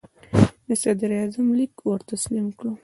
د 0.67 0.69
صدراعظم 0.81 1.47
لیک 1.57 1.73
ور 1.87 2.01
تسلیم 2.11 2.47
کړ. 2.59 2.65